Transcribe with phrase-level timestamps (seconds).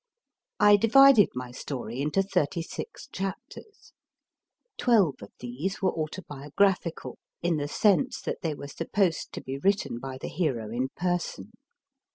[0.59, 3.93] I divided my story into thirty six chapters.
[4.75, 9.99] Twelve of these were autobiographical, in the sense that they were supposed to be written
[9.99, 11.51] by the hero in person.